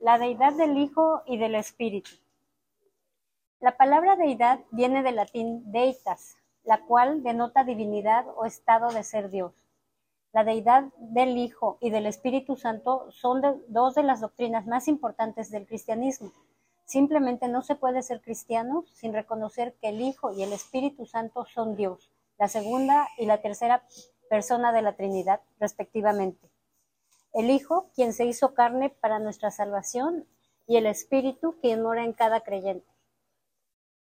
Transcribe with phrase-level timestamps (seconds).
[0.00, 2.10] la deidad del Hijo y del Espíritu.
[3.60, 9.28] La palabra deidad viene del latín deitas, la cual denota divinidad o estado de ser
[9.28, 9.52] Dios.
[10.32, 15.50] La deidad del Hijo y del Espíritu Santo son dos de las doctrinas más importantes
[15.50, 16.32] del cristianismo.
[16.86, 21.44] Simplemente no se puede ser cristiano sin reconocer que el Hijo y el Espíritu Santo
[21.44, 23.84] son Dios, la segunda y la tercera
[24.30, 26.48] persona de la Trinidad, respectivamente.
[27.32, 30.26] El Hijo, quien se hizo carne para nuestra salvación,
[30.66, 32.86] y el Espíritu, quien mora en cada creyente.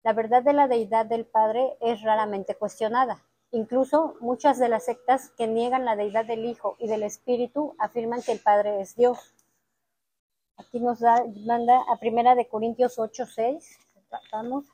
[0.04, 3.24] La verdad de la deidad del Padre es raramente cuestionada.
[3.52, 8.22] Incluso muchas de las sectas que niegan la deidad del Hijo y del Espíritu afirman
[8.22, 9.34] que el Padre es Dios.
[10.58, 13.80] Aquí nos da, manda a Primera de Corintios 8, 6.
[14.32, 14.66] Vamos.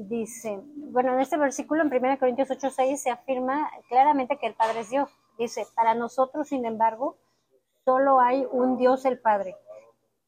[0.00, 0.60] Dice,
[0.92, 4.82] bueno, en este versículo en 1 Corintios 8, 6 se afirma claramente que el Padre
[4.82, 5.10] es Dios.
[5.36, 7.16] Dice, para nosotros, sin embargo,
[7.84, 9.56] solo hay un Dios el Padre,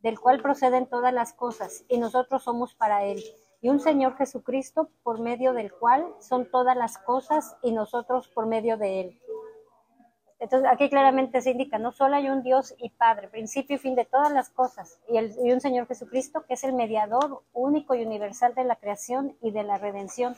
[0.01, 3.23] del cual proceden todas las cosas, y nosotros somos para Él.
[3.61, 8.47] Y un Señor Jesucristo, por medio del cual son todas las cosas, y nosotros por
[8.47, 9.20] medio de Él.
[10.41, 13.95] Entonces, aquí claramente se indica, no solo hay un Dios y Padre, principio y fin
[13.95, 18.55] de todas las cosas, y, un Señor Jesucristo que es el mediador único y universal
[18.55, 20.35] de la creación y de la redención.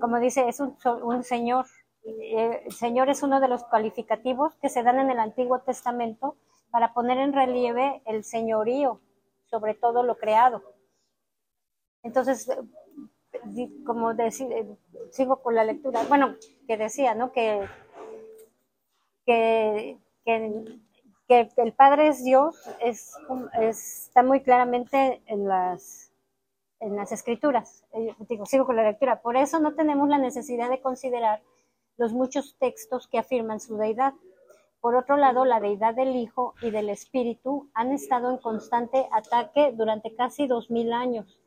[0.00, 1.66] Como dice, es un, Señor.
[2.04, 6.36] Eh, el Señor es uno de los calificativos que se dan en el Antiguo Testamento
[6.70, 9.00] para poner en relieve el señorío
[9.46, 10.62] sobre todo lo creado.
[12.02, 12.48] Entonces,
[13.84, 14.76] como decir, eh,
[15.10, 17.32] sigo con la lectura, bueno, que decía, ¿no?
[17.32, 17.68] Que
[19.30, 19.96] que,
[21.28, 23.14] que, el Padre es Dios es,
[23.60, 26.12] está muy claramente en las,
[26.80, 27.84] en las escrituras.
[27.92, 29.22] Eh, digo, sigo con la lectura.
[29.22, 31.42] Por eso no tenemos la necesidad de considerar
[31.96, 34.14] los muchos textos que afirman su deidad.
[34.80, 39.72] Por otro lado, la deidad del Hijo y del Espíritu han estado en constante ataque
[39.72, 41.38] durante casi dos mil años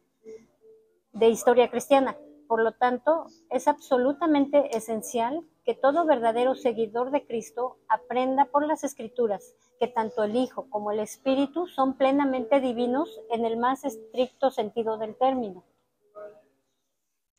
[1.11, 2.15] de historia cristiana.
[2.53, 8.83] Por lo tanto, es absolutamente esencial que todo verdadero seguidor de Cristo aprenda por las
[8.83, 14.51] Escrituras que tanto el Hijo como el Espíritu son plenamente divinos en el más estricto
[14.51, 15.63] sentido del término.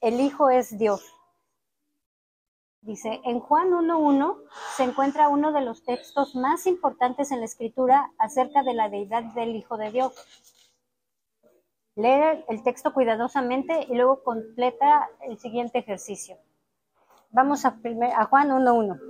[0.01, 1.15] El Hijo es Dios.
[2.81, 4.43] Dice, en Juan 1.1
[4.77, 9.23] se encuentra uno de los textos más importantes en la Escritura acerca de la deidad
[9.35, 10.13] del Hijo de Dios.
[11.97, 16.37] Lee el texto cuidadosamente y luego completa el siguiente ejercicio.
[17.31, 17.69] Vamos a,
[18.17, 19.01] a Juan 1.1.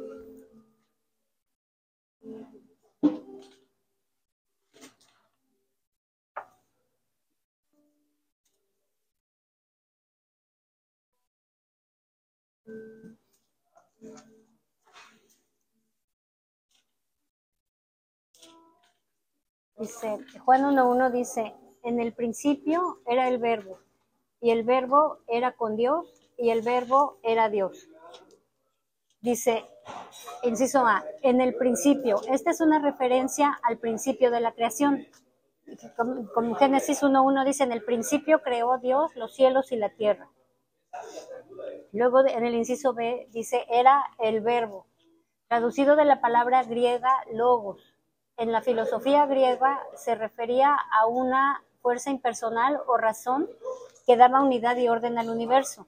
[19.76, 23.78] Dice, Juan 1.1 dice, en el principio era el verbo,
[24.40, 26.06] y el verbo era con Dios,
[26.36, 27.88] y el verbo era Dios.
[29.20, 29.64] Dice,
[30.42, 32.20] inciso A, en el principio.
[32.28, 35.06] Esta es una referencia al principio de la creación.
[35.96, 40.28] Como, Génesis 1.1 dice, en el principio creó Dios los cielos y la tierra.
[41.92, 44.86] Luego en el inciso B dice, era el verbo,
[45.48, 47.94] traducido de la palabra griega logos.
[48.36, 53.46] En la filosofía griega se refería a una fuerza impersonal o razón
[54.06, 55.86] que daba unidad y orden al universo.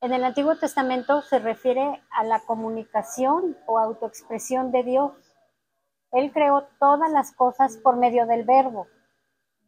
[0.00, 5.12] En el Antiguo Testamento se refiere a la comunicación o autoexpresión de Dios.
[6.10, 8.88] Él creó todas las cosas por medio del verbo.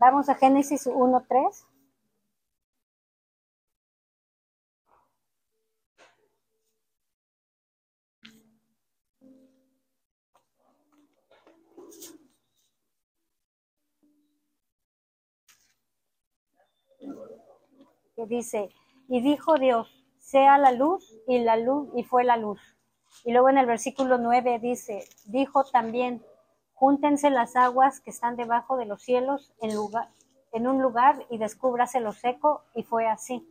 [0.00, 1.66] Vamos a Génesis 1.3.
[18.18, 18.70] que dice,
[19.06, 22.60] y dijo Dios, sea la luz y la luz y fue la luz.
[23.24, 26.24] Y luego en el versículo 9 dice, dijo también,
[26.74, 30.08] júntense las aguas que están debajo de los cielos en, lugar,
[30.50, 33.48] en un lugar y descúbrase lo seco, y fue así.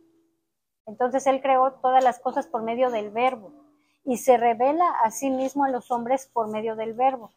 [0.84, 3.50] Entonces él creó todas las cosas por medio del verbo
[4.04, 7.32] y se revela a sí mismo a los hombres por medio del verbo.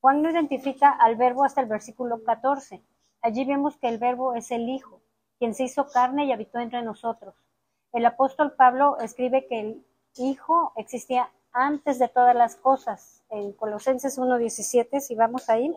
[0.00, 2.84] Juan no identifica al verbo hasta el versículo 14.
[3.20, 5.01] Allí vemos que el verbo es el Hijo
[5.42, 7.34] quien se hizo carne y habitó entre nosotros.
[7.92, 14.20] El apóstol Pablo escribe que el Hijo existía antes de todas las cosas, en Colosenses
[14.20, 15.74] 1.17, si vamos ahí.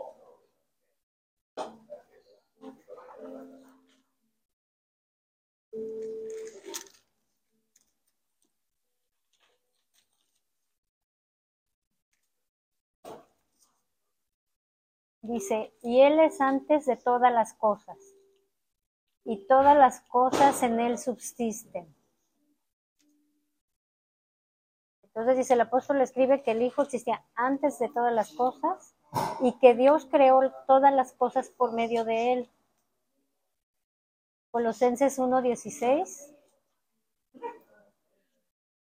[15.24, 17.98] Dice, y Él es antes de todas las cosas,
[19.25, 21.94] y todas las cosas en Él subsisten.
[25.04, 28.95] Entonces dice el apóstol escribe que el Hijo existía antes de todas las cosas
[29.42, 32.51] y que Dios creó todas las cosas por medio de Él.
[34.51, 36.36] Colosenses 1.16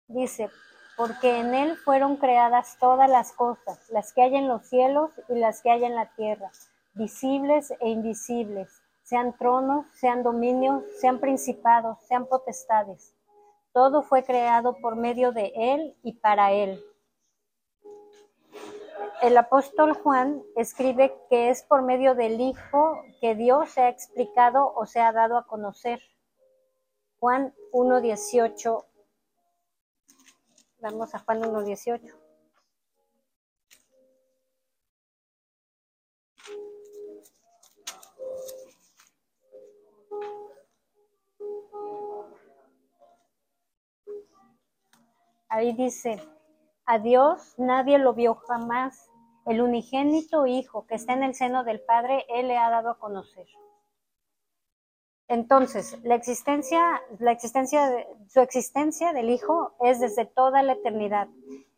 [0.08, 0.50] dice,
[0.96, 5.34] porque en Él fueron creadas todas las cosas, las que hay en los cielos y
[5.34, 6.50] las que hay en la tierra,
[6.94, 13.14] visibles e invisibles, sean tronos, sean dominios, sean principados, sean potestades.
[13.72, 16.82] Todo fue creado por medio de Él y para Él.
[19.22, 24.74] El apóstol Juan escribe que es por medio del Hijo que Dios se ha explicado
[24.74, 26.00] o se ha dado a conocer.
[27.18, 28.84] Juan 1.18
[30.80, 32.27] Vamos a Juan 1.18.
[45.48, 46.20] Ahí dice,
[46.84, 49.10] a Dios nadie lo vio jamás.
[49.46, 52.98] El unigénito Hijo que está en el seno del Padre, Él le ha dado a
[52.98, 53.46] conocer.
[55.26, 61.28] Entonces, la existencia, la existencia su existencia del Hijo es desde toda la eternidad.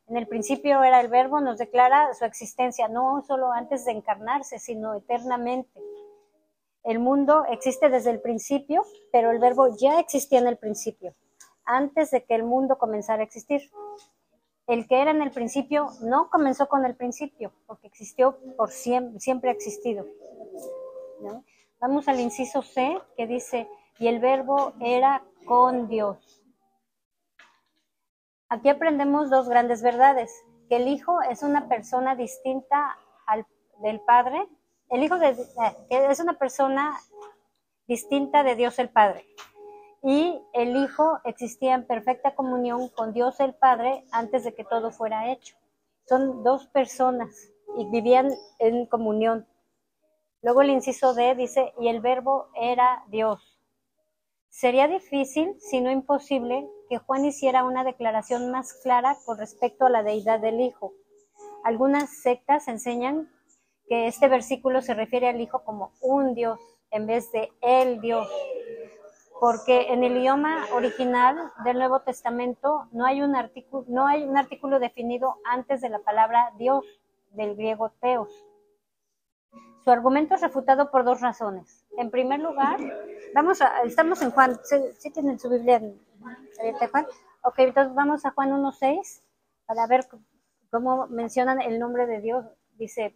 [0.07, 4.59] En el principio era el Verbo, nos declara su existencia, no solo antes de encarnarse,
[4.59, 5.81] sino eternamente.
[6.83, 8.83] El mundo existe desde el principio,
[9.13, 11.15] pero el Verbo ya existía en el principio,
[11.71, 13.71] antes de que el mundo comenzara a existir.
[14.67, 19.21] El que era en el principio no comenzó con el principio, porque existió por siempre,
[19.21, 20.07] siempre ha existido.
[21.81, 23.69] Vamos al inciso C que dice,
[23.99, 26.43] y el verbo era con Dios.
[28.49, 30.33] Aquí aprendemos dos grandes verdades,
[30.69, 33.47] que el Hijo es una persona distinta al,
[33.83, 34.47] del Padre,
[34.89, 36.99] el Hijo de, eh, es una persona
[37.87, 39.25] distinta de Dios el Padre.
[40.03, 44.91] Y el Hijo existía en perfecta comunión con Dios el Padre antes de que todo
[44.91, 45.57] fuera hecho.
[46.09, 49.47] Son dos personas y vivían en comunión.
[50.43, 53.59] Luego el inciso D dice, y el verbo era Dios.
[54.49, 59.91] Sería difícil, si no imposible, que Juan hiciera una declaración más clara con respecto a
[59.91, 60.93] la deidad del Hijo.
[61.63, 63.31] Algunas sectas enseñan
[63.87, 66.59] que este versículo se refiere al Hijo como un Dios
[66.91, 68.29] en vez de el Dios,
[69.41, 74.37] porque en el idioma original del Nuevo Testamento no hay un artículo, no hay un
[74.37, 76.85] artículo definido antes de la palabra Dios,
[77.31, 78.29] del griego teos.
[79.83, 81.87] Su argumento es refutado por dos razones.
[81.97, 82.79] En primer lugar,
[83.35, 85.81] vamos a, estamos en Juan, ¿sí, tienen su Biblia
[86.59, 87.07] abierta Juan?
[87.43, 89.23] Ok, entonces vamos a Juan 1.6
[89.65, 90.07] para ver
[90.71, 92.45] cómo mencionan el nombre de Dios.
[92.75, 93.15] Dice,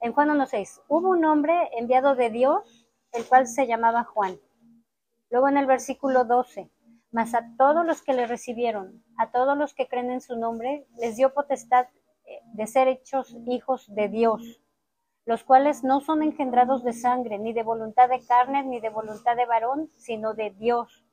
[0.00, 4.38] en Juan 1.6, hubo un hombre enviado de Dios, el cual se llamaba Juan.
[5.32, 6.70] Luego en el versículo 12,
[7.10, 10.86] mas a todos los que le recibieron, a todos los que creen en su nombre,
[10.98, 11.86] les dio potestad
[12.26, 14.62] eh, de ser hechos hijos de Dios
[15.24, 19.36] los cuales no son engendrados de sangre, ni de voluntad de carne, ni de voluntad
[19.36, 21.04] de varón, sino de Dios.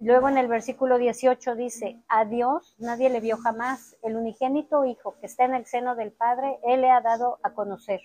[0.00, 5.18] Luego en el versículo 18 dice, a Dios nadie le vio jamás, el unigénito Hijo
[5.18, 8.00] que está en el seno del Padre, Él le ha dado a conocer.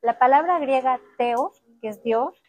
[0.00, 2.42] La palabra griega teos, que es Dios,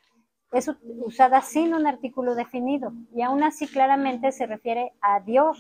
[0.52, 5.60] es usada sin un artículo definido y aún así claramente se refiere a Dios,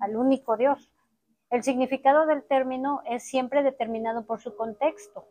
[0.00, 0.90] al único Dios.
[1.50, 5.26] El significado del término es siempre determinado por su contexto.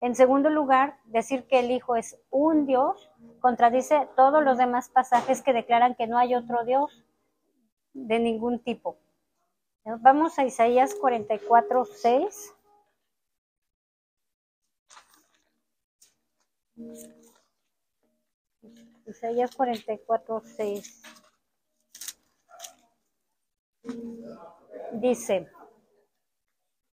[0.00, 5.42] En segundo lugar, decir que el Hijo es un Dios contradice todos los demás pasajes
[5.42, 7.04] que declaran que no hay otro Dios
[7.92, 8.98] de ningún tipo.
[9.84, 12.54] Vamos a Isaías 44, 6.
[19.06, 21.02] Isaías 44, 6
[24.92, 25.48] dice,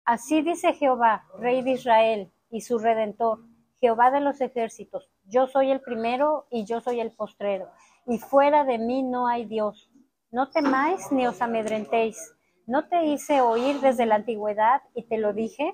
[0.05, 3.39] así dice Jehová, Rey de Israel y su Redentor,
[3.79, 7.69] Jehová de los ejércitos, yo soy el primero y yo soy el postrero,
[8.07, 9.91] y fuera de mí no hay Dios.
[10.31, 12.35] No temáis ni os amedrentéis.
[12.67, 15.73] ¿No te hice oír desde la antigüedad y te lo dije?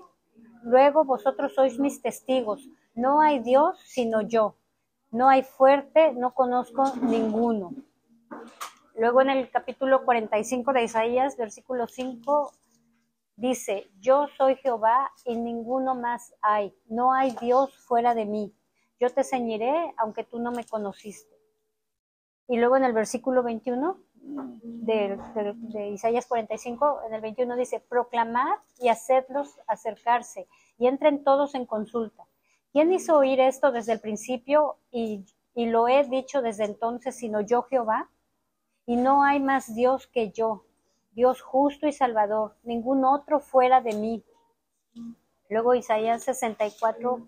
[0.63, 2.69] Luego vosotros sois mis testigos.
[2.93, 4.55] No hay Dios sino yo.
[5.15, 7.71] No hay fuerte, no conozco ninguno.
[8.97, 12.51] Luego en el capítulo 45 de Isaías, versículo 5,
[13.37, 16.75] dice, yo soy Jehová y ninguno más hay.
[16.87, 18.53] No hay Dios fuera de mí.
[18.99, 21.33] Yo te ceñiré aunque tú no me conociste.
[22.49, 25.17] Y luego en el versículo 21 de,
[25.55, 31.65] de, Isaías 45, en el 21 dice, proclamad y hacedlos acercarse y entren todos en
[31.65, 32.27] consulta.
[32.75, 37.39] ¿Quién hizo oír esto desde el principio y, y lo he dicho desde entonces, sino
[37.39, 38.09] yo Jehová?
[38.85, 40.65] y no hay más Dios que yo,
[41.11, 44.23] Dios justo y salvador, ningún otro fuera de mí.
[45.49, 47.27] Luego Isaías 64,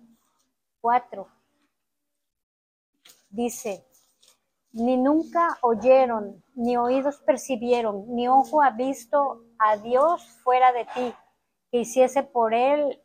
[0.82, 1.27] 4
[3.30, 3.86] dice,
[4.72, 11.13] ni nunca oyeron, ni oídos percibieron, ni ojo ha visto a Dios fuera de ti,
[11.72, 13.01] que hiciese por él,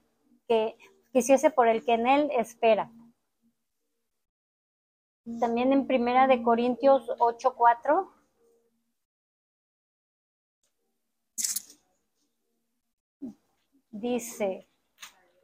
[0.46, 0.76] que,
[1.12, 2.90] que hiciese por el que en él espera.
[5.38, 8.12] También en Primera de Corintios 8, 4
[13.92, 14.68] dice,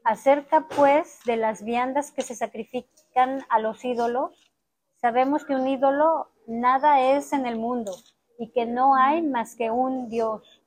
[0.02, 4.52] acerca pues de las viandas que se sacrifican a los ídolos,
[4.96, 7.92] sabemos que un ídolo nada es en el mundo
[8.38, 10.62] y que no hay más que un Dios.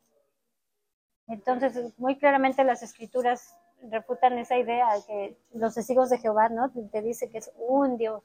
[1.28, 3.58] Entonces, muy claramente las escrituras
[3.90, 6.72] refutan esa idea que los testigos de Jehová, ¿no?
[6.92, 8.24] Te dice que es un Dios,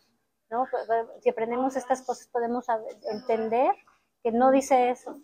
[0.50, 0.66] ¿no?
[1.20, 2.66] Si aprendemos estas cosas podemos
[3.10, 3.74] entender
[4.22, 5.20] que no dice eso,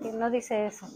[0.00, 0.86] que no dice eso.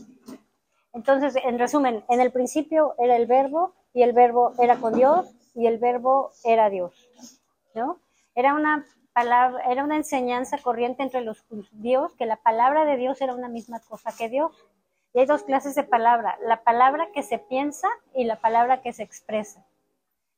[0.92, 5.30] Entonces, en resumen, en el principio era el verbo y el verbo era con Dios
[5.54, 7.08] y el verbo era Dios,
[7.74, 8.00] ¿no?
[8.34, 13.20] Era una palabra, era una enseñanza corriente entre los judíos que la palabra de Dios
[13.20, 14.52] era una misma cosa que Dios.
[15.12, 18.92] Y hay dos clases de palabra, la palabra que se piensa y la palabra que
[18.92, 19.64] se expresa.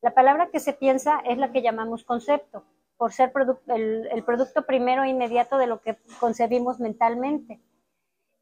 [0.00, 2.64] La palabra que se piensa es la que llamamos concepto,
[2.96, 3.32] por ser
[3.66, 7.60] el, producto primero e inmediato de lo que concebimos mentalmente.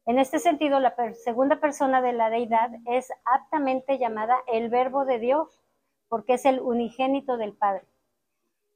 [0.05, 5.19] En este sentido, la segunda persona de la deidad es aptamente llamada el verbo de
[5.19, 5.61] Dios,
[6.07, 7.85] porque es el unigénito del Padre.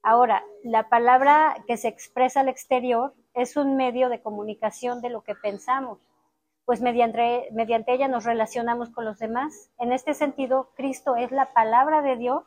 [0.01, 5.21] Ahora, la palabra que se expresa al exterior es un medio de comunicación de lo
[5.21, 5.99] que pensamos,
[6.65, 9.69] pues mediante, mediante ella nos relacionamos con los demás.
[9.79, 12.43] En este sentido, Cristo es la palabra de Dios,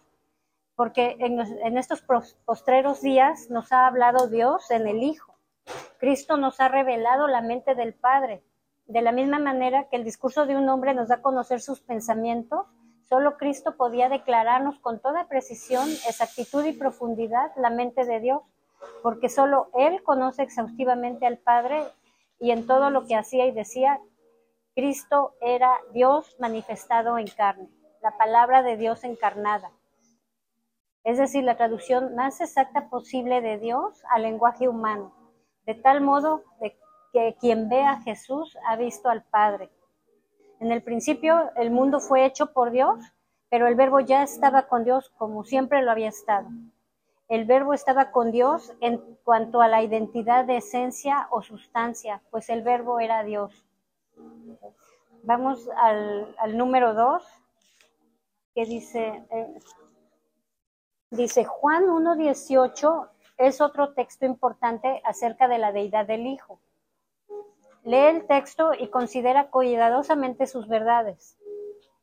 [0.74, 2.02] porque en, en estos
[2.44, 5.34] postreros días nos ha hablado Dios en el Hijo.
[5.98, 8.42] Cristo nos ha revelado la mente del Padre
[8.86, 11.80] de la misma manera que el discurso de un hombre nos da a conocer sus
[11.80, 12.66] pensamientos,
[13.08, 18.42] solo Cristo podía declararnos con toda precisión, exactitud y profundidad la mente de Dios,
[19.02, 21.82] porque solo Él conoce exhaustivamente al Padre
[22.38, 24.00] y en todo lo que hacía y decía,
[24.74, 27.68] Cristo era Dios manifestado en carne,
[28.02, 29.70] la palabra de Dios encarnada.
[31.04, 35.14] Es decir, la traducción más exacta posible de Dios al lenguaje humano,
[35.64, 36.42] de tal modo
[37.12, 39.70] que quien ve a Jesús ha visto al Padre.
[40.60, 42.98] En el principio el mundo fue hecho por Dios,
[43.48, 46.48] pero el verbo ya estaba con Dios como siempre lo había estado.
[47.28, 52.48] El verbo estaba con Dios en cuanto a la identidad de esencia o sustancia, pues
[52.50, 53.66] el verbo era Dios.
[55.24, 57.24] Vamos al, número dos,
[58.54, 59.58] que dice, eh,
[61.10, 66.60] dice Juan 1.18 es otro texto importante acerca de la deidad del Hijo.
[67.82, 71.36] Lee el texto y considera cuidadosamente sus verdades.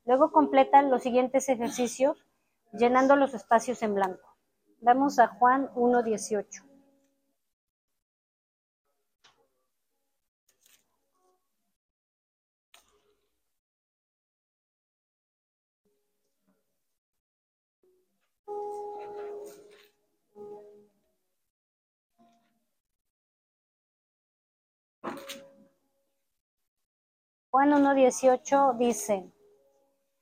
[0.06, 2.26] Luego completan los siguientes ejercicios
[2.74, 4.33] llenando los espacios en blanco.
[4.86, 6.62] Vamos a Juan 1.18.
[27.50, 29.32] Juan 1.18 dice,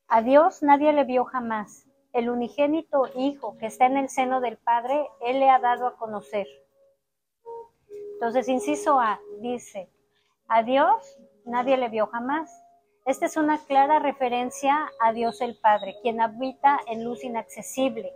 [0.07, 1.90] a Dios nadie le vio jamás.
[2.13, 5.97] El unigénito Hijo que está en el seno del Padre, Él le ha dado a
[5.97, 6.47] conocer.
[8.13, 9.89] Entonces, inciso A, dice,
[10.47, 12.51] a Dios nadie le vio jamás.
[13.05, 18.13] Esta es una clara referencia a Dios el Padre, quien habita en luz inaccesible.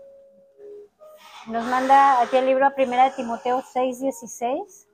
[1.48, 4.88] Nos manda aquí el libro a 1 de Timoteo 6.16.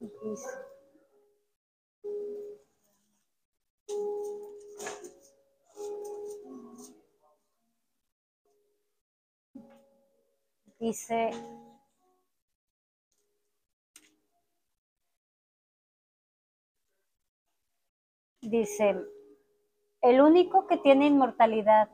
[0.00, 0.48] Dice,
[18.42, 18.96] dice,
[20.02, 21.88] el único que tiene inmortalidad,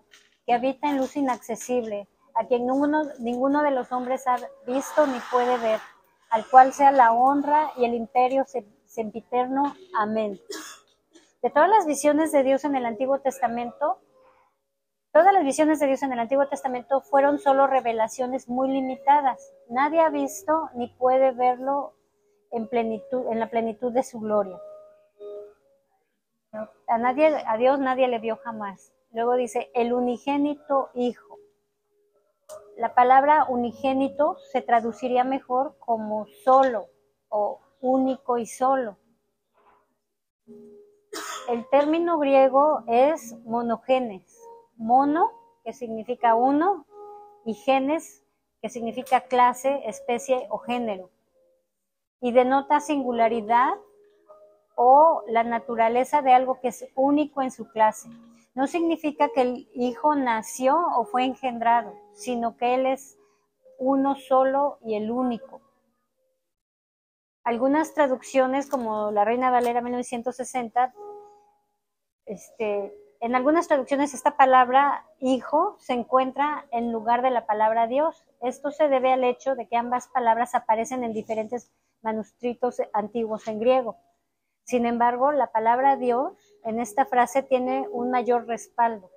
[0.44, 5.18] que habita en luz inaccesible, a quien ninguno, ninguno de los hombres ha visto ni
[5.30, 5.80] puede ver,
[6.30, 8.44] al cual sea la honra y el imperio
[8.86, 9.74] sempiterno.
[9.96, 10.40] Amén.
[11.42, 14.00] De todas las visiones de Dios en el Antiguo Testamento,
[15.12, 19.52] todas las visiones de Dios en el Antiguo Testamento fueron solo revelaciones muy limitadas.
[19.68, 21.94] Nadie ha visto ni puede verlo
[22.50, 24.58] en plenitud, en la plenitud de su gloria.
[26.88, 28.92] A nadie, a Dios nadie le vio jamás.
[29.12, 31.38] Luego dice, el unigénito Hijo.
[32.76, 36.86] La palabra unigénito se traduciría mejor como solo
[37.28, 38.96] o único y solo.
[41.48, 44.39] El término griego es monogenes.
[44.80, 45.30] Mono,
[45.62, 46.86] que significa uno,
[47.44, 48.24] y genes,
[48.62, 51.10] que significa clase, especie o género.
[52.20, 53.74] Y denota singularidad
[54.74, 58.08] o la naturaleza de algo que es único en su clase.
[58.54, 63.18] No significa que el hijo nació o fue engendrado, sino que él es
[63.78, 65.60] uno solo y el único.
[67.44, 70.94] Algunas traducciones, como la Reina Valera 1960,
[72.24, 78.26] este, en algunas traducciones esta palabra hijo se encuentra en lugar de la palabra Dios.
[78.40, 83.60] Esto se debe al hecho de que ambas palabras aparecen en diferentes manuscritos antiguos en
[83.60, 83.98] griego.
[84.64, 86.32] Sin embargo, la palabra Dios
[86.64, 89.10] en esta frase tiene un mayor respaldo.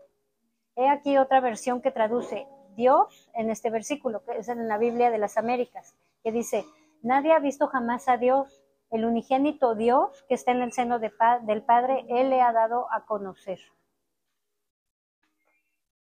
[0.75, 2.45] He aquí otra versión que traduce
[2.75, 6.65] Dios en este versículo, que es en la Biblia de las Américas, que dice,
[7.03, 11.63] nadie ha visto jamás a Dios, el unigénito Dios que está en el seno del
[11.63, 13.59] Padre, Él le ha dado a conocer.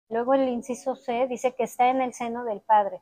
[0.09, 3.01] Luego el inciso C dice que está en el seno del Padre.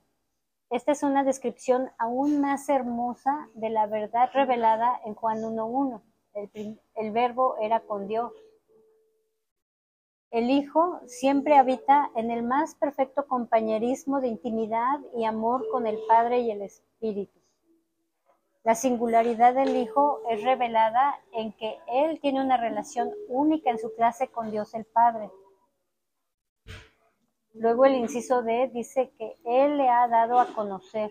[0.69, 6.01] Esta es una descripción aún más hermosa de la verdad revelada en Juan 1.1
[6.35, 8.31] el, verbo era con Dios.
[10.31, 15.97] El Hijo siempre habita en el más perfecto compañerismo de intimidad y amor con el
[16.07, 17.39] Padre y el Espíritu.
[18.63, 23.93] La singularidad del Hijo es revelada en que Él tiene una relación única en su
[23.93, 25.29] clase con Dios el Padre.
[27.55, 31.09] Luego el inciso D dice que Él le ha dado a conocer.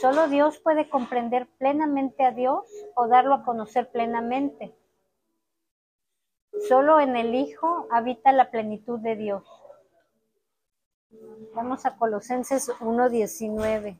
[0.00, 4.74] Solo Dios puede comprender plenamente a Dios o darlo a conocer plenamente.
[6.68, 9.44] Solo en el Hijo habita la plenitud de Dios.
[11.54, 13.98] Vamos a Colosenses 1.19.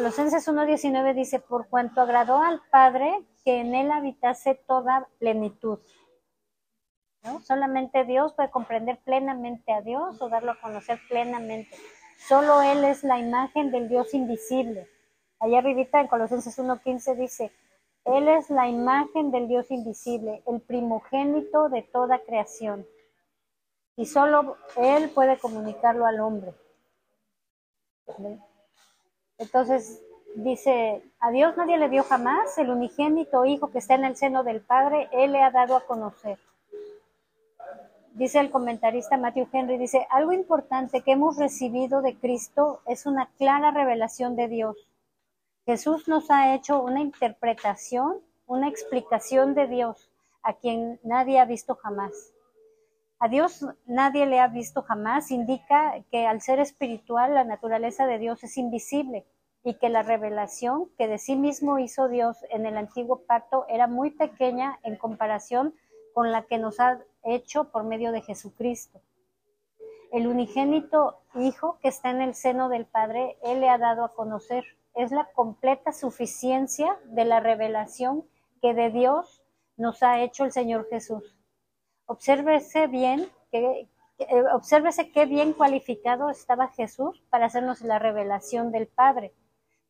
[0.00, 5.78] Colosenses 1.19 dice, por cuanto agradó al Padre que en él habitase toda plenitud.
[7.22, 7.42] ¿No?
[7.42, 11.76] Solamente Dios puede comprender plenamente a Dios o darlo a conocer plenamente.
[12.26, 14.88] Solo Él es la imagen del Dios invisible.
[15.38, 17.52] Allá arribita en Colosenses 1.15 dice,
[18.06, 22.86] Él es la imagen del Dios invisible, el primogénito de toda creación.
[23.96, 26.54] Y solo Él puede comunicarlo al hombre.
[29.40, 30.02] Entonces
[30.34, 34.44] dice, a Dios nadie le dio jamás, el unigénito Hijo que está en el seno
[34.44, 36.38] del Padre, Él le ha dado a conocer.
[38.12, 43.30] Dice el comentarista Matthew Henry, dice, algo importante que hemos recibido de Cristo es una
[43.38, 44.76] clara revelación de Dios.
[45.64, 50.10] Jesús nos ha hecho una interpretación, una explicación de Dios
[50.42, 52.34] a quien nadie ha visto jamás.
[53.22, 58.16] A Dios nadie le ha visto jamás, indica que al ser espiritual la naturaleza de
[58.16, 59.26] Dios es invisible
[59.62, 63.86] y que la revelación que de sí mismo hizo Dios en el antiguo pacto era
[63.86, 65.74] muy pequeña en comparación
[66.14, 69.02] con la que nos ha hecho por medio de Jesucristo.
[70.12, 74.14] El unigénito Hijo que está en el seno del Padre, Él le ha dado a
[74.14, 74.64] conocer.
[74.94, 78.24] Es la completa suficiencia de la revelación
[78.62, 79.42] que de Dios
[79.76, 81.39] nos ha hecho el Señor Jesús.
[82.10, 88.88] Obsérvese bien, que, eh, obsérvese qué bien cualificado estaba Jesús para hacernos la revelación del
[88.88, 89.32] Padre,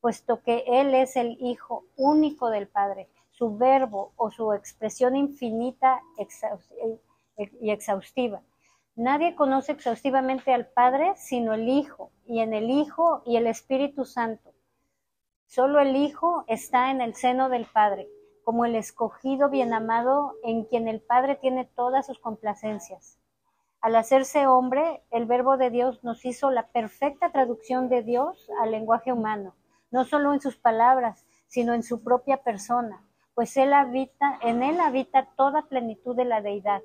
[0.03, 6.03] puesto que Él es el Hijo único del Padre, su verbo o su expresión infinita
[7.59, 8.43] y exhaustiva.
[8.97, 14.05] Nadie conoce exhaustivamente al Padre sino el Hijo, y en el Hijo y el Espíritu
[14.05, 14.53] Santo.
[15.47, 18.11] Solo el Hijo está en el seno del Padre
[18.51, 23.17] como el escogido bien amado en quien el Padre tiene todas sus complacencias.
[23.81, 28.73] Al hacerse hombre, el Verbo de Dios nos hizo la perfecta traducción de Dios al
[28.73, 29.55] lenguaje humano,
[29.93, 34.81] no solo en sus palabras, sino en su propia persona, pues él habita, en él
[34.81, 36.83] habita toda plenitud de la deidad.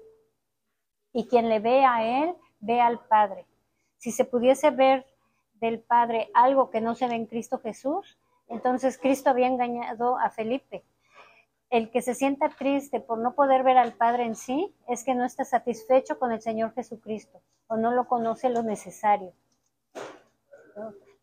[1.13, 3.47] Y quien le ve a él, ve al Padre.
[3.97, 5.07] Si se pudiese ver
[5.55, 10.29] del Padre algo que no se ve en Cristo Jesús, entonces Cristo había engañado a
[10.29, 10.85] Felipe.
[11.69, 15.15] El que se sienta triste por no poder ver al Padre en sí es que
[15.15, 19.33] no está satisfecho con el Señor Jesucristo o no lo conoce lo necesario.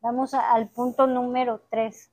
[0.01, 2.11] Vamos al punto número 3.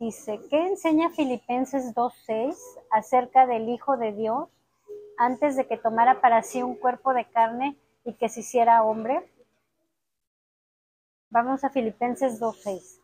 [0.00, 2.56] Dice, ¿qué enseña Filipenses 2.6
[2.90, 4.48] acerca del Hijo de Dios
[5.16, 9.30] antes de que tomara para sí un cuerpo de carne y que se hiciera hombre?
[11.32, 13.00] Vamos a Filipenses 2.6.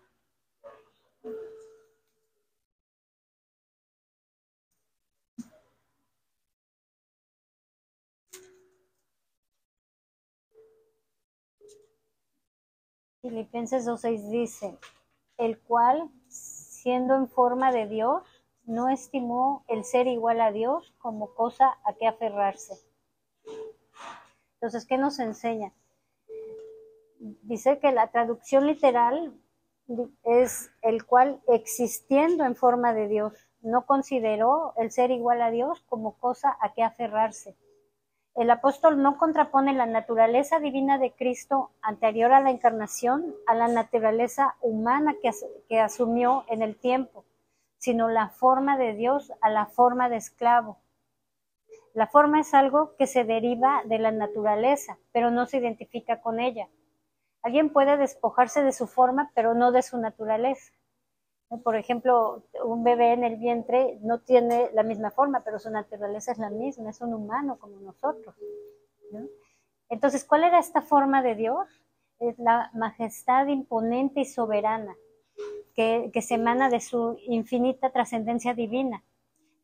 [13.22, 14.78] Filipenses 2.6 dice,
[15.38, 18.24] el cual, siendo en forma de Dios,
[18.66, 22.74] no estimó el ser igual a Dios como cosa a que aferrarse.
[24.56, 25.72] Entonces, ¿qué nos enseña?
[27.18, 29.34] Dice que la traducción literal
[30.24, 35.80] es el cual existiendo en forma de Dios, no consideró el ser igual a Dios
[35.88, 37.56] como cosa a que aferrarse
[38.38, 43.66] el apóstol no contrapone la naturaleza divina de Cristo anterior a la encarnación a la
[43.66, 45.16] naturaleza humana
[45.68, 47.24] que, asumió en el tiempo,
[47.78, 50.78] sino la forma de Dios a la forma de esclavo.
[51.94, 56.38] La forma es algo que se deriva de la naturaleza, pero no se identifica con
[56.38, 56.68] ella.
[57.42, 60.72] Alguien puede despojarse de su forma, pero no de su naturaleza.
[61.64, 66.32] Por ejemplo, un bebé en el vientre no tiene la misma forma, pero su naturaleza
[66.32, 68.34] es la misma, es un humano como nosotros.
[69.88, 71.66] Entonces, ¿cuál era esta forma de Dios?
[72.18, 74.94] Es la majestad imponente y soberana
[75.74, 79.04] que, se emana de su infinita trascendencia divina.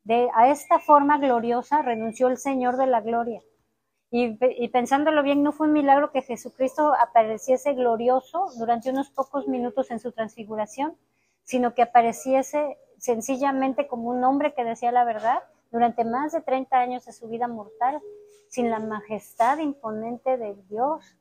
[0.04, 3.42] De, a esta forma gloriosa renunció el Señor de la gloria.
[4.10, 9.90] Y, pensándolo bien, no fue un milagro que Jesucristo apareciese glorioso durante unos pocos minutos
[9.90, 10.96] en su transfiguración,
[11.42, 15.38] sino que apareciese sencillamente como un hombre que decía la verdad
[15.72, 18.00] durante más de 30 años de su vida mortal,
[18.48, 21.16] sin la majestad imponente de Dios.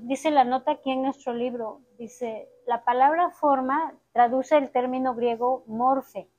[0.00, 5.64] dice la nota aquí en nuestro libro, dice, la palabra forma traduce el término griego
[5.66, 6.30] morfe,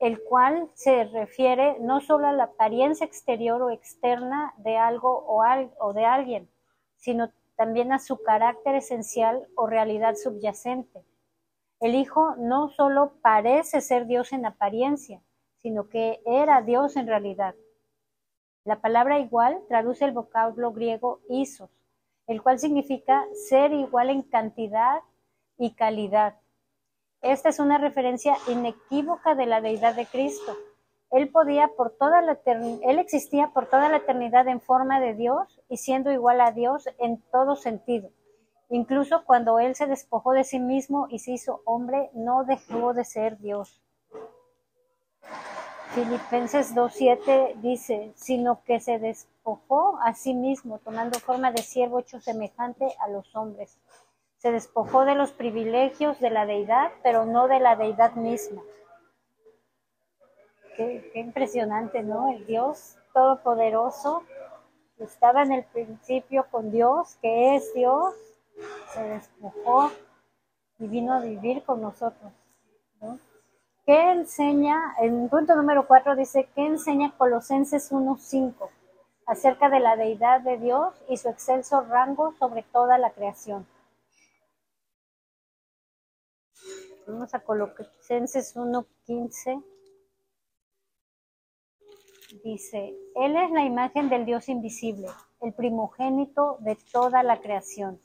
[0.00, 5.92] el cual se refiere no solo a la apariencia exterior o externa de algo o,
[5.92, 6.50] de alguien,
[6.96, 11.04] sino también a su carácter esencial o realidad subyacente.
[11.80, 15.22] El Hijo no solo parece ser Dios en apariencia,
[15.58, 17.54] sino que era Dios en realidad.
[18.64, 21.70] La palabra igual traduce el vocablo griego isos,
[22.26, 25.00] el cual significa ser igual en cantidad
[25.58, 26.39] y calidad.
[27.22, 30.56] Esta es una referencia inequívoca de la deidad de Cristo,
[31.10, 35.76] él podía por toda él existía por toda la eternidad en forma de Dios y
[35.76, 38.10] siendo igual a Dios en todo sentido.
[38.68, 43.04] Incluso cuando él se despojó de sí mismo y se hizo hombre, no dejó de
[43.04, 43.82] ser Dios.
[45.94, 52.20] Filipenses 2.7 dice, sino que se despojó a sí mismo, tomando forma de siervo hecho
[52.20, 53.76] semejante a los hombres.
[54.40, 58.62] Se despojó de los privilegios de la deidad, pero no de la deidad misma
[60.76, 62.32] Qué, impresionante, ¿no?
[62.32, 64.22] El Dios Todopoderoso
[64.98, 68.14] estaba en el principio con Dios, que es Dios,
[68.94, 69.90] se despojó
[70.78, 72.32] y vino a vivir con nosotros.
[73.02, 73.18] ¿no?
[73.84, 74.94] ¿Qué enseña?
[75.00, 78.54] En punto número 4 dice, ¿qué enseña Colosenses 1.5
[79.26, 83.66] acerca de la deidad de Dios y su excelso rango sobre toda la creación?
[87.10, 89.64] Vamos a Colosenses 1.15
[92.44, 95.08] dice, Él es la imagen del Dios invisible,
[95.40, 98.00] el primogénito de toda la creación.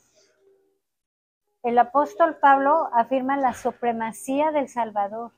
[1.62, 5.32] El apóstol Pablo afirma la supremacía del Salvador.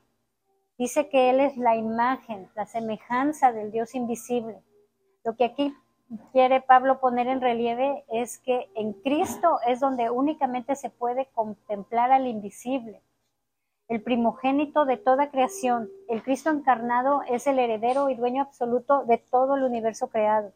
[0.78, 4.62] Dice que Él es la imagen, la semejanza del Dios invisible.
[5.24, 5.76] Lo que aquí
[6.32, 12.10] quiere Pablo poner en relieve es que en Cristo es donde únicamente se puede contemplar
[12.12, 13.02] al invisible
[13.88, 15.90] el primogénito de toda creación.
[16.08, 20.52] El Cristo encarnado es el heredero y dueño absoluto de todo el universo creado.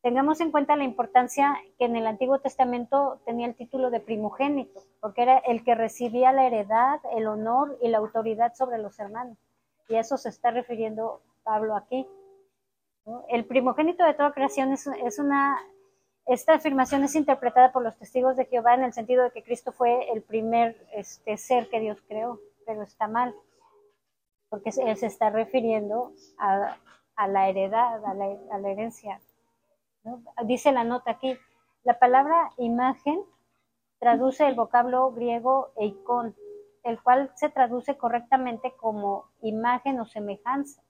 [0.00, 4.82] Tengamos en cuenta la importancia que en el Antiguo Testamento tenía el título de primogénito,
[5.00, 9.36] porque era el que recibía la heredad, el honor y la autoridad sobre los hermanos.
[9.88, 12.06] Y a eso se está refiriendo Pablo aquí.
[13.28, 15.60] El primogénito de toda creación es, es una
[16.26, 19.72] esta afirmación es interpretada por los testigos de Jehová en el sentido de que Cristo
[19.72, 23.34] fue el primer este, ser que Dios creó, pero está mal,
[24.48, 26.76] porque él se está refiriendo a,
[27.28, 29.20] la heredad, a la, herencia.
[30.44, 31.36] Dice la nota aquí,
[31.84, 33.22] la palabra imagen
[33.98, 36.34] traduce el vocablo griego eikon,
[36.82, 40.82] el cual se traduce correctamente como imagen o semejanza.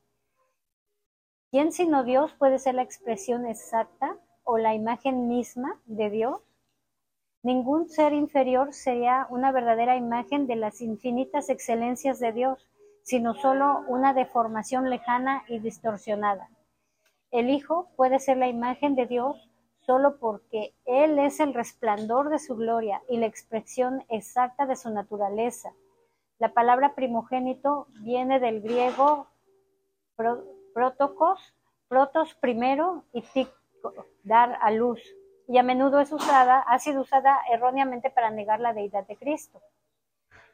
[1.51, 6.41] ¿Quién sino Dios puede ser la expresión exacta o la imagen misma de Dios,
[7.43, 12.69] ningún ser inferior sería una verdadera imagen de las infinitas excelencias de Dios,
[13.03, 16.49] sino solo una deformación lejana y distorsionada.
[17.31, 19.49] El Hijo puede ser la imagen de Dios
[19.87, 24.91] solo porque Él es el resplandor de su gloria y la expresión exacta de su
[24.91, 25.73] naturaleza.
[26.39, 29.27] La palabra primogénito viene del griego
[30.75, 31.41] protocos,
[31.89, 33.49] protos primero y tic
[34.23, 35.01] dar a luz,
[35.49, 39.61] y a menudo es usada, ha sido usada erróneamente para negar la deidad de Cristo.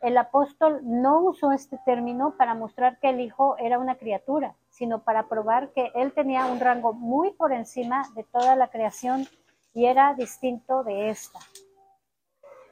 [0.01, 5.03] El apóstol no usó este término para mostrar que el Hijo era una criatura, sino
[5.03, 9.27] para probar que él tenía un rango muy por encima de toda la creación
[9.74, 11.40] y era distinto de esta.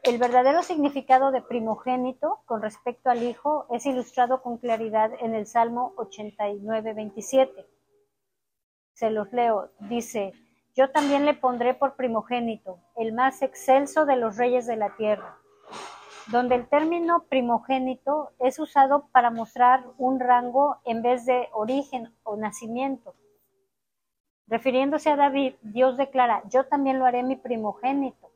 [0.04, 5.48] El verdadero significado de primogénito con respecto al Hijo es ilustrado con claridad en el
[5.48, 7.66] Salmo 89, 27.
[8.92, 9.72] Se los leo.
[9.80, 10.32] Dice,
[10.76, 15.38] yo también le pondré por primogénito, el más excelso de los reyes de la tierra,
[16.26, 22.36] donde el término primogénito es usado para mostrar un rango en vez de origen o
[22.36, 23.14] nacimiento.
[24.48, 28.30] Refiriéndose a David, Dios declara, yo también lo haré mi primogénito,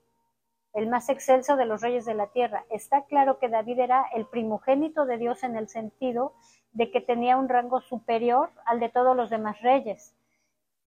[0.72, 2.64] el más excelso de los reyes de la tierra.
[2.70, 6.32] Está claro que David era el primogénito de Dios en el sentido
[6.72, 10.16] de que tenía un rango superior al de todos los demás reyes.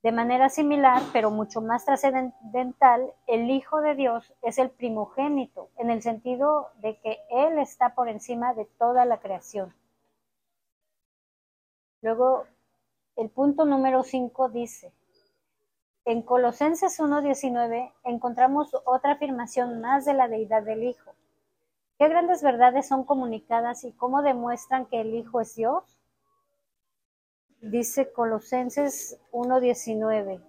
[0.03, 5.91] De manera similar, pero mucho más trascendental, el Hijo de Dios es el primogénito, en
[5.91, 9.73] el sentido de que Él está por encima de toda la creación.
[12.01, 12.47] Luego,
[13.15, 14.93] el punto número 5 dice,
[16.05, 21.12] en Colosenses 1.19 encontramos otra afirmación más de la deidad del Hijo.
[21.97, 26.02] ¿Qué grandes verdades son comunicadas y cómo demuestran que el Hijo es Dios?
[27.62, 30.42] Dice Colosenses 1.19,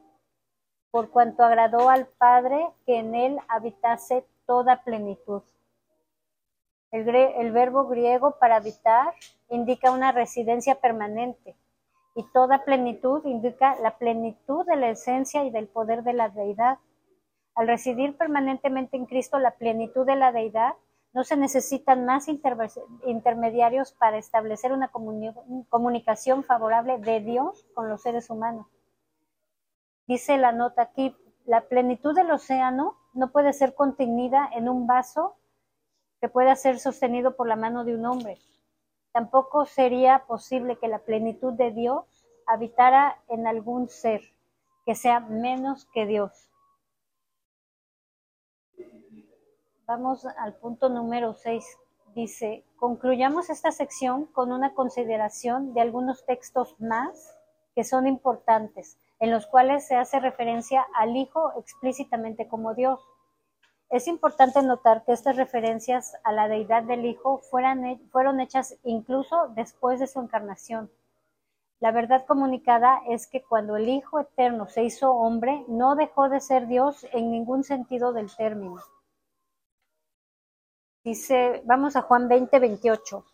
[0.90, 5.44] por cuanto agradó al Padre que en él habitase toda plenitud.
[6.90, 9.14] El, el, verbo griego para habitar
[9.50, 11.56] indica una residencia permanente
[12.16, 16.80] y toda plenitud indica la plenitud de la esencia y del poder de la deidad.
[17.54, 20.74] Al residir permanentemente en Cristo la plenitud de la deidad,
[21.14, 24.92] no se necesitan más intermediarios para establecer una
[25.70, 28.66] comunicación favorable de Dios con los seres humanos.
[30.08, 35.36] Dice la nota aquí, la plenitud del océano no puede ser contenida en un vaso
[36.20, 38.40] que pueda ser sostenido por la mano de un hombre.
[39.12, 42.06] Tampoco sería posible que la plenitud de Dios
[42.48, 44.22] habitara en algún ser
[44.86, 46.53] que sea menos que Dios.
[49.86, 51.78] Vamos al punto número 6.
[52.16, 57.38] Dice, concluyamos esta sección con una consideración de algunos textos más
[57.76, 63.02] que son importantes, en los cuales se hace referencia al Hijo explícitamente como Dios.
[63.90, 70.00] Es importante notar que estas referencias a la deidad del Hijo fueron hechas incluso después
[70.00, 70.90] de su encarnación.
[71.82, 76.40] La verdad comunicada es que cuando el Hijo Eterno se hizo hombre, no dejó de
[76.40, 78.80] ser Dios en ningún sentido del término.
[81.04, 83.26] Dice, vamos a Juan 20, 28.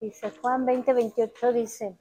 [0.00, 1.96] Dice Juan 20, 28, dice,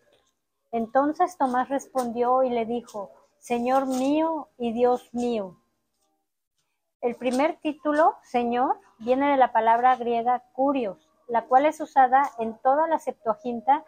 [0.72, 5.62] entonces Tomás respondió y le dijo, Señor mío y Dios mío.
[7.02, 12.58] El primer título, Señor, viene de la palabra griega curios, la cual es usada en
[12.58, 13.86] toda la Septuaginta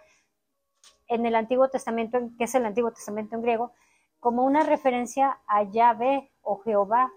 [1.13, 3.71] en el Antiguo Testamento, que es el Antiguo Testamento en griego,
[4.19, 7.11] como una referencia a Yahvé o Jehová.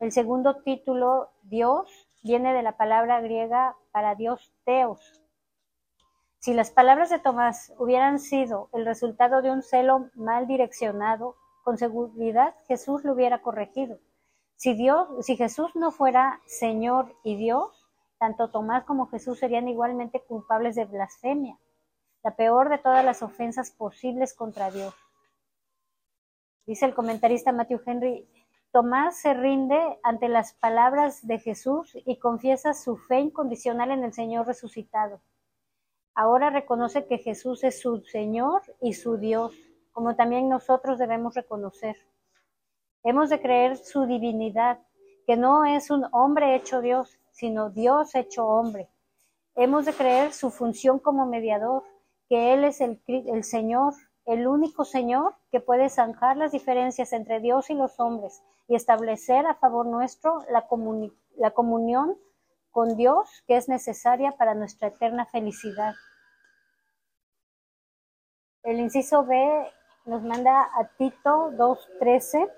[0.00, 5.22] El segundo título, Dios, viene de la palabra griega para Dios, Teos.
[6.40, 11.78] Si las palabras de Tomás hubieran sido el resultado de un celo mal direccionado, con
[11.78, 13.98] seguridad Jesús lo hubiera corregido.
[14.56, 17.86] Si Dios, si Jesús no fuera Señor y Dios,
[18.18, 21.58] tanto Tomás como Jesús serían igualmente culpables de blasfemia,
[22.24, 24.94] la peor de todas las ofensas posibles contra Dios.
[26.66, 28.26] Dice el comentarista Matthew Henry,
[28.72, 34.12] Tomás se rinde ante las palabras de Jesús y confiesa su fe incondicional en el
[34.12, 35.20] Señor resucitado.
[36.16, 39.54] Ahora reconoce que Jesús es su Señor y su Dios,
[39.92, 41.96] como también nosotros debemos reconocer.
[43.04, 44.80] Hemos de creer su divinidad,
[45.26, 48.88] que no es un hombre hecho Dios, sino Dios hecho hombre.
[49.54, 51.84] Hemos de creer su función como mediador,
[52.34, 53.94] que Él es el, Señor,
[54.26, 59.46] el único Señor que puede zanjar las diferencias entre Dios y los hombres y establecer
[59.46, 60.66] a favor nuestro la,
[61.36, 62.18] la comunión
[62.72, 65.94] con Dios que es necesaria para nuestra eterna felicidad.
[68.64, 69.70] El inciso B
[70.04, 72.50] nos manda a Tito 2.13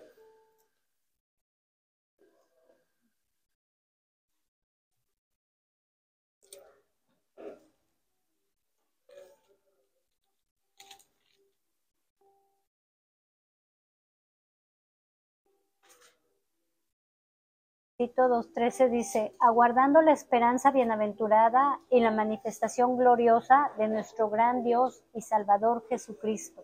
[17.98, 25.22] 2.13 dice, aguardando la esperanza bienaventurada y la manifestación gloriosa de nuestro gran Dios y
[25.22, 26.62] Salvador Jesucristo.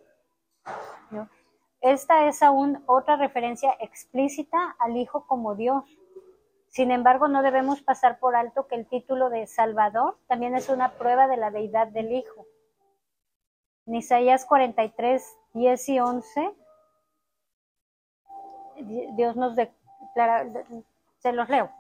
[1.81, 5.85] Esta es aún otra referencia explícita al Hijo como Dios.
[6.69, 10.93] Sin embargo, no debemos pasar por alto que el título de Salvador también es una
[10.93, 12.47] prueba de la deidad del Hijo.
[13.87, 16.55] En Isaías 43, 10 y 11,
[19.17, 20.47] Dios nos declara,
[21.23, 21.71] se los leo.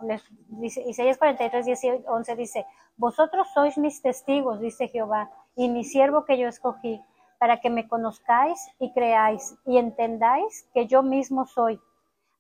[0.47, 5.83] dice, Isaías 43, 10 y 11 dice, Vosotros sois mis testigos, dice Jehová, y mi
[5.83, 7.03] siervo que yo escogí,
[7.39, 11.81] para que me conozcáis y creáis y entendáis que yo mismo soy.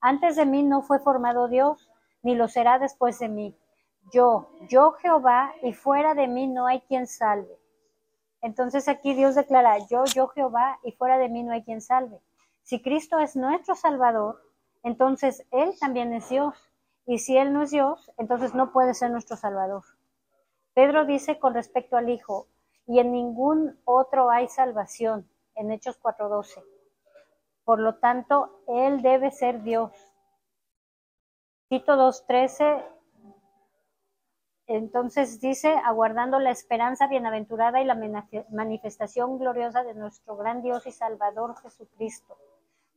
[0.01, 1.91] Antes de mí no fue formado Dios,
[2.23, 3.57] ni lo será después de mí.
[4.13, 7.59] Yo, yo Jehová, y fuera de mí no hay quien salve.
[8.43, 12.21] Entonces aquí Dios declara, yo, yo Jehová, y fuera de mí no hay quien salve.
[12.63, 14.41] Si Cristo es nuestro Salvador,
[14.85, 16.55] entonces Él también es Dios.
[17.07, 19.83] Y si Él no es Dios, entonces no puede ser nuestro Salvador.
[20.75, 22.47] Pedro dice con respecto al Hijo,
[22.87, 26.63] y en ningún otro hay salvación, en Hechos 4:12.
[27.65, 29.93] Por lo tanto, Él debe ser Dios.
[31.69, 32.85] Tito 2:13,
[34.67, 37.99] entonces dice, aguardando la esperanza bienaventurada y la
[38.51, 42.39] manifestación gloriosa de nuestro gran Dios y Salvador Jesucristo.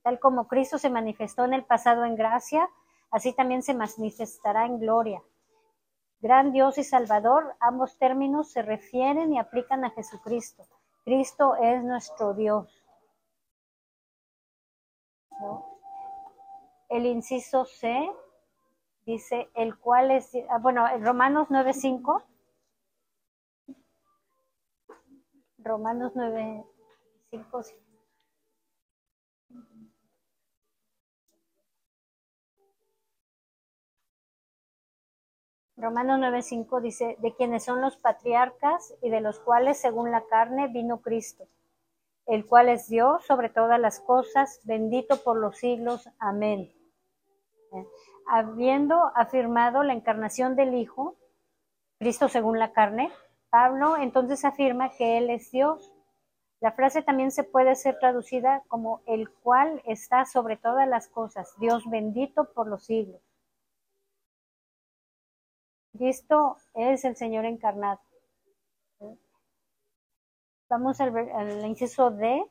[0.03, 2.69] Tal como Cristo se manifestó en el pasado en gracia,
[3.15, 5.23] así también se manifestará en gloria.
[6.19, 10.67] Gran Dios y Salvador, ambos términos se refieren y aplican a Jesucristo.
[11.05, 12.83] Cristo es nuestro Dios.
[16.89, 18.11] El inciso C
[19.05, 22.21] dice, el cual es, ah, bueno, Romanos 9.5.
[25.59, 27.84] Romanos 9.5
[35.77, 40.67] Romanos 9:5 dice, de quienes son los patriarcas y de los cuales según la carne
[40.67, 41.47] vino Cristo,
[42.27, 46.09] el cual es Dios sobre todas las cosas, bendito por los siglos.
[46.17, 46.73] Amén.
[47.73, 47.87] Eh,
[48.25, 51.17] habiendo afirmado la encarnación del Hijo,
[51.99, 53.11] Cristo según la carne,
[53.49, 55.91] Pablo entonces afirma que Él es Dios.
[56.61, 61.53] La frase también se puede ser traducida como el cual está sobre todas las cosas,
[61.59, 63.21] Dios bendito por los siglos.
[65.97, 67.99] Cristo es el Señor encarnado.
[70.69, 72.43] Vamos al, al inciso D,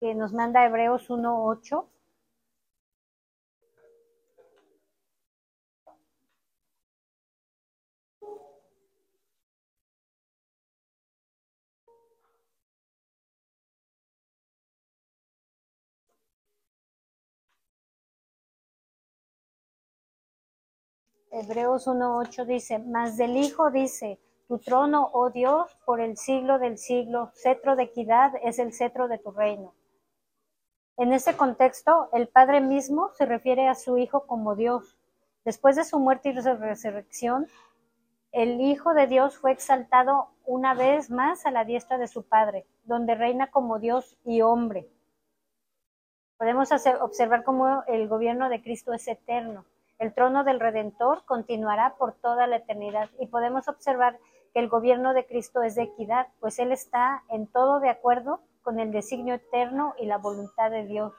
[0.00, 1.86] que nos manda Hebreos 1.8.
[21.32, 26.76] Hebreos 1.8 dice, mas del Hijo dice, tu trono, oh Dios, por el siglo del
[26.76, 29.72] siglo, cetro de equidad es el cetro de tu reino.
[30.96, 34.98] En este contexto, el Padre mismo se refiere a su Hijo como Dios.
[35.44, 37.46] Después de su muerte y resurrección,
[38.32, 42.66] el Hijo de Dios fue exaltado una vez más a la diestra de su Padre,
[42.82, 44.90] donde reina como Dios y hombre.
[46.38, 46.70] Podemos
[47.00, 49.64] observar cómo el gobierno de Cristo es eterno.
[50.00, 54.18] El trono del Redentor continuará por toda la eternidad y podemos observar
[54.54, 58.40] que el gobierno de Cristo es de equidad, pues Él está en todo de acuerdo
[58.62, 61.12] con el designio eterno y la voluntad de Dios.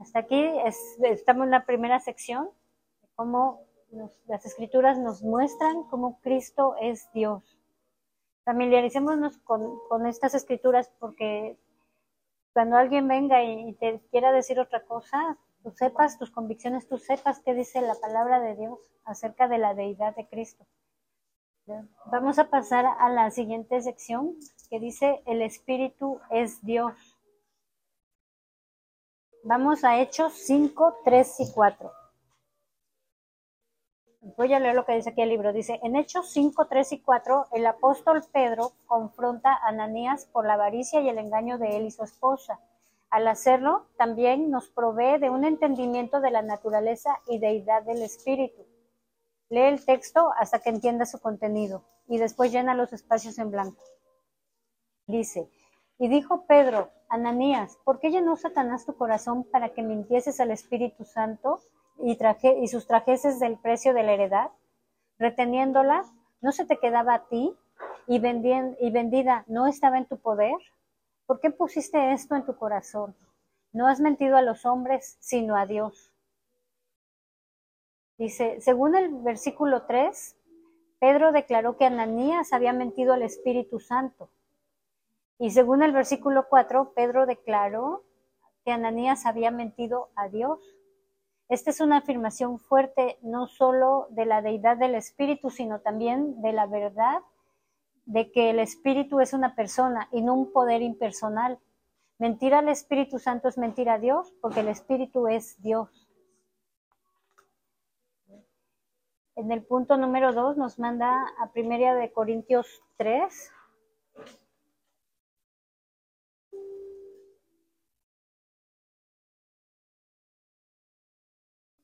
[0.00, 0.44] Hasta aquí
[1.04, 2.50] estamos en la primera sección,
[3.14, 3.60] cómo
[4.26, 7.56] las escrituras nos muestran cómo Cristo es Dios.
[8.44, 11.56] Familiaricémonos con, con estas escrituras porque
[12.52, 17.40] cuando alguien venga y te quiera decir otra cosa, tú sepas tus convicciones, tú sepas
[17.40, 20.66] qué dice la palabra de Dios acerca de la deidad de Cristo.
[22.06, 24.36] Vamos a pasar a la siguiente sección
[24.68, 26.94] que dice el Espíritu es Dios.
[29.44, 31.92] Vamos a Hechos 5, 3 y 4.
[34.36, 35.52] Voy a leer lo que dice aquí el libro.
[35.52, 40.54] Dice, en Hechos 5, 3 y 4, el apóstol Pedro confronta a Ananías por la
[40.54, 42.60] avaricia y el engaño de él y su esposa.
[43.12, 48.64] Al hacerlo, también nos provee de un entendimiento de la naturaleza y deidad del Espíritu.
[49.50, 53.84] Lee el texto hasta que entienda su contenido y después llena los espacios en blanco.
[55.06, 55.50] Dice,
[55.98, 61.04] y dijo Pedro, Ananías, ¿por qué llenó Satanás tu corazón para que mintieses al Espíritu
[61.04, 61.60] Santo
[61.98, 64.52] y, traje, y sustrajeses del precio de la heredad?
[65.18, 66.06] Reteniéndola,
[66.40, 67.54] ¿no se te quedaba a ti?
[68.06, 70.54] Y, y vendida, ¿no estaba en tu poder?
[71.32, 73.16] ¿Por qué pusiste esto en tu corazón?
[73.72, 76.12] No has mentido a los hombres, sino a Dios.
[78.18, 80.36] Dice, según el versículo 3,
[80.98, 84.28] Pedro declaró que Ananías había mentido al Espíritu Santo.
[85.38, 88.04] Y según el versículo 4, Pedro declaró
[88.66, 90.60] que Ananías había mentido a Dios.
[91.48, 96.52] Esta es una afirmación fuerte no solo de la deidad del Espíritu, sino también de
[96.52, 97.22] la verdad
[98.04, 101.58] de que el Espíritu es una persona y no un poder impersonal.
[102.18, 106.08] Mentir al Espíritu Santo es mentir a Dios porque el Espíritu es Dios.
[109.34, 113.52] En el punto número 2 nos manda a Primera de Corintios 3.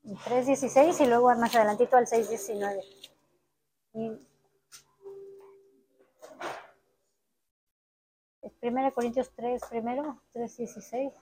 [0.04, 2.84] El 3.16 y luego más adelantito al 6.19.
[8.60, 11.12] Primera Corintios 3 primero, 3.16.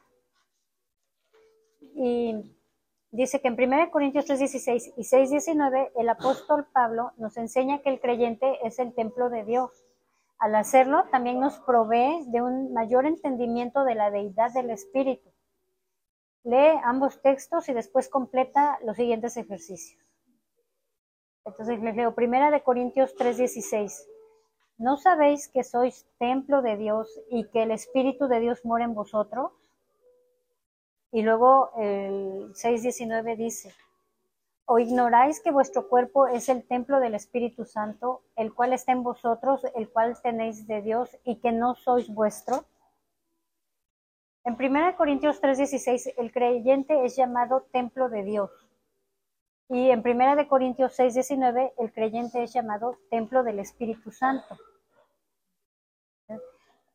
[1.80, 2.56] Y
[3.16, 7.98] Dice que en 1 Corintios 3:16 y 6:19 el apóstol Pablo nos enseña que el
[7.98, 9.70] creyente es el templo de Dios.
[10.38, 15.30] Al hacerlo, también nos provee de un mayor entendimiento de la deidad del Espíritu.
[16.44, 19.98] Lee ambos textos y después completa los siguientes ejercicios.
[21.46, 24.06] Entonces les leo 1 de Corintios 3:16.
[24.78, 28.94] ¿No sabéis que sois templo de Dios y que el Espíritu de Dios mora en
[28.94, 29.52] vosotros?
[31.12, 33.72] Y luego el 6.19 dice,
[34.66, 39.02] ¿o ignoráis que vuestro cuerpo es el templo del Espíritu Santo, el cual está en
[39.02, 42.66] vosotros, el cual tenéis de Dios y que no sois vuestro?
[44.44, 48.50] En 1 Corintios 3:16 el creyente es llamado templo de Dios.
[49.68, 54.56] Y en 1 Corintios 6:19 el creyente es llamado templo del Espíritu Santo.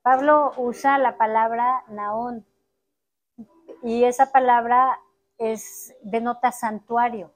[0.02, 2.46] Pablo usa la palabra naón
[3.84, 5.00] y esa palabra
[5.38, 7.32] es denota santuario.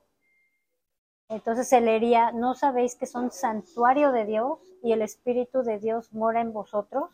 [1.27, 6.13] Entonces se leería, ¿no sabéis que son santuario de Dios y el Espíritu de Dios
[6.13, 7.09] mora en vosotros?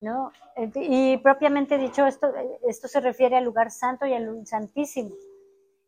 [0.00, 0.32] ¿No?
[0.74, 2.32] Y propiamente dicho, esto,
[2.68, 5.10] esto se refiere al lugar santo y al santísimo.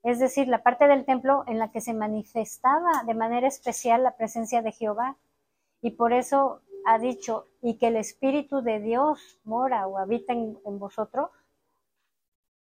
[0.03, 4.17] Es decir, la parte del templo en la que se manifestaba de manera especial la
[4.17, 5.17] presencia de Jehová.
[5.83, 10.79] Y por eso ha dicho, y que el Espíritu de Dios mora o habita en
[10.79, 11.31] vosotros,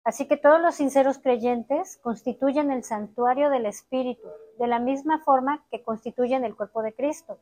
[0.08, 4.26] Así que todos los sinceros creyentes constituyen el santuario del Espíritu,
[4.58, 7.38] de la misma forma que constituyen el cuerpo de Cristo.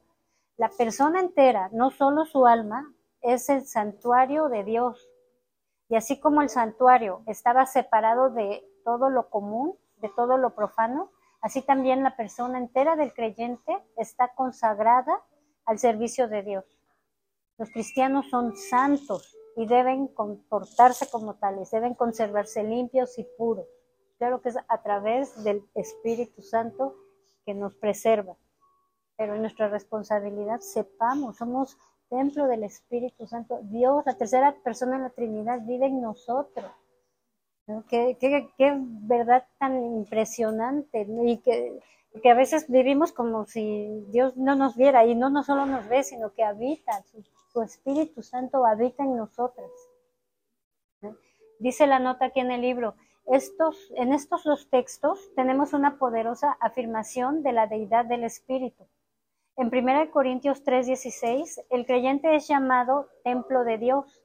[0.57, 5.09] La persona entera, no solo su alma, es el santuario de Dios.
[5.89, 11.11] Y así como el santuario estaba separado de todo lo común, de todo lo profano,
[11.43, 15.23] así también la persona entera del creyente está consagrada
[15.67, 16.65] al servicio de Dios.
[17.59, 23.67] Los cristianos son santos, y deben comportarse como tales, deben conservarse limpios y puros.
[24.19, 26.95] Claro que es a través del Espíritu Santo
[27.47, 28.37] que nos preserva,
[29.17, 31.79] pero en nuestra responsabilidad sepamos, somos
[32.11, 33.61] templo del Espíritu Santo.
[33.63, 36.71] Dios, la tercera persona en la Trinidad, vive en nosotros.
[37.89, 38.17] Qué,
[38.79, 41.81] verdad tan impresionante y que,
[42.23, 45.89] que, a veces vivimos como si Dios no nos viera y no, no solo nos
[45.89, 47.03] ve, sino que habita.
[47.03, 47.25] Su
[47.57, 49.71] su Espíritu Santo habita en nosotras.
[51.59, 56.59] Dice la nota aquí en el libro, estos, en estos dos textos tenemos una poderosa
[56.61, 58.87] afirmación de la deidad del Espíritu.
[59.57, 64.23] En 1 Corintios 3:16, el creyente es llamado templo de Dios,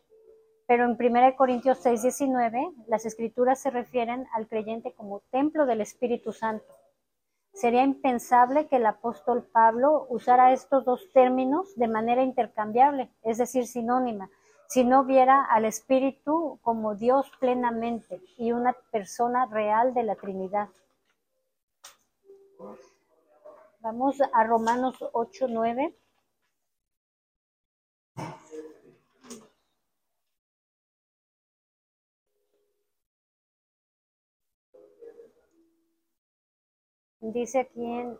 [0.71, 6.31] pero en 1 Corintios 6:19, las escrituras se refieren al creyente como templo del Espíritu
[6.31, 6.73] Santo.
[7.51, 13.67] Sería impensable que el apóstol Pablo usara estos dos términos de manera intercambiable, es decir,
[13.67, 14.29] sinónima.
[14.69, 20.69] si no viera al Espíritu como Dios plenamente y una persona real de la Trinidad.
[23.81, 25.93] Vamos a Romanos 8, 9.
[37.33, 38.19] Dice aquí en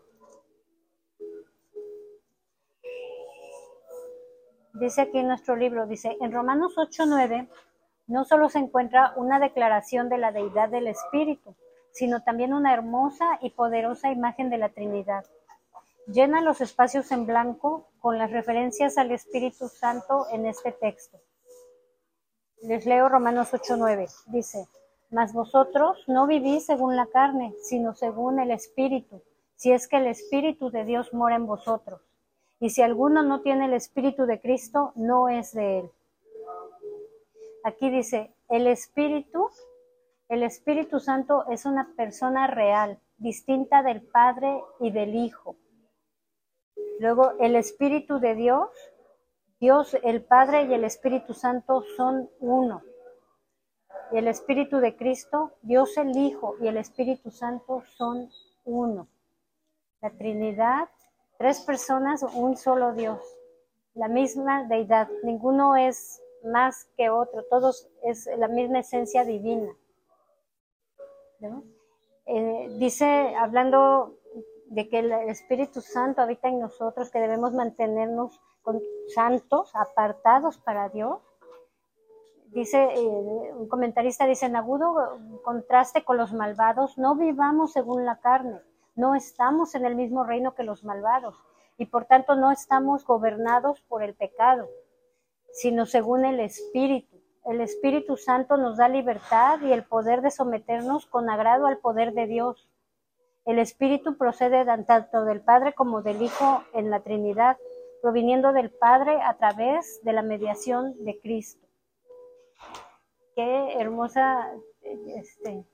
[4.72, 7.46] dice aquí en nuestro libro, dice, en Romanos 8:9
[8.06, 11.54] no solo se encuentra una declaración de la deidad del Espíritu,
[11.92, 15.26] sino también una hermosa y poderosa imagen de la Trinidad.
[16.06, 21.20] Llena los espacios en blanco con las referencias al Espíritu Santo en este texto.
[22.62, 24.08] Les leo Romanos 8:9.
[24.28, 24.66] Dice,
[25.12, 29.22] mas vosotros no vivís según la carne, sino según el Espíritu,
[29.56, 32.00] si es que el Espíritu de Dios mora en vosotros.
[32.58, 35.90] Y si alguno no tiene el Espíritu de Cristo, no es de él.
[37.64, 39.48] Aquí dice, el Espíritu,
[40.28, 45.56] el Espíritu Santo es una persona real, distinta del Padre y del Hijo.
[47.00, 48.70] Luego, el Espíritu de Dios,
[49.60, 52.82] Dios el Padre y el Espíritu Santo son uno.
[54.12, 58.30] Y el Espíritu de Cristo, Dios el Hijo y el Espíritu Santo son
[58.64, 59.08] uno.
[60.00, 60.88] La Trinidad
[61.42, 63.18] Tres personas, un solo Dios,
[63.94, 65.08] la misma deidad.
[65.24, 69.76] Ninguno es más que otro, todos es la misma esencia divina.
[72.26, 74.20] Eh, dice, hablando
[74.66, 78.80] de que el Espíritu Santo habita en nosotros, que debemos mantenernos con,
[79.12, 81.18] santos, apartados para Dios.
[82.52, 88.20] Dice, eh, un comentarista dice, en agudo contraste con los malvados, no vivamos según la
[88.20, 88.60] carne,
[88.94, 91.34] no estamos en el mismo reino que los malvados
[91.78, 94.68] y por tanto no estamos gobernados por el pecado,
[95.52, 97.16] sino según el Espíritu.
[97.46, 102.12] El Espíritu Santo nos da libertad y el poder de someternos con agrado al poder
[102.12, 102.68] de Dios.
[103.46, 107.56] El Espíritu procede tanto del Padre como del Hijo en la Trinidad,
[108.02, 111.71] proviniendo del Padre a través de la mediación de Cristo.
[113.34, 114.52] Qué hermosa
[114.82, 115.64] este,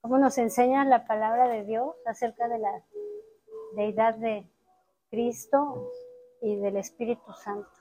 [0.00, 2.82] cómo nos enseña la palabra de Dios acerca de la
[3.74, 4.46] deidad de
[5.10, 5.90] Cristo
[6.40, 7.79] y del Espíritu Santo.